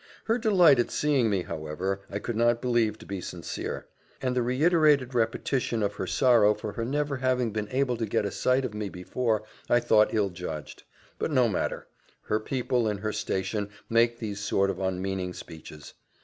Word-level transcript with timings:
Her 0.23 0.39
delight 0.39 0.79
at 0.79 0.89
seeing 0.89 1.29
me, 1.29 1.43
however, 1.43 2.01
I 2.09 2.17
could 2.17 2.35
not 2.35 2.59
believe 2.59 2.97
to 2.97 3.05
be 3.05 3.21
sincere; 3.21 3.85
and 4.19 4.35
the 4.35 4.41
reiterated 4.41 5.13
repetition 5.13 5.83
of 5.83 5.93
her 5.93 6.07
sorrow 6.07 6.55
for 6.55 6.71
her 6.73 6.83
never 6.83 7.17
having 7.17 7.51
been 7.51 7.67
able 7.69 7.97
to 7.97 8.07
get 8.07 8.25
a 8.25 8.31
sight 8.31 8.65
of 8.65 8.73
me 8.73 8.89
before, 8.89 9.43
I 9.69 9.79
thought 9.79 10.11
ill 10.11 10.31
judged: 10.31 10.81
but 11.19 11.29
no 11.29 11.47
matter; 11.47 11.85
many 12.27 12.41
people 12.45 12.87
in 12.87 12.97
her 12.97 13.13
station 13.13 13.69
make 13.91 14.17
these 14.17 14.39
sort 14.39 14.71
of 14.71 14.79
unmeaning 14.79 15.35
speeches. 15.35 15.93